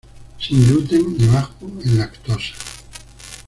Sin 0.39 0.65
gluten 0.65 1.15
y 1.19 1.27
bajo 1.27 1.67
en 1.83 1.99
lactosa". 1.99 2.55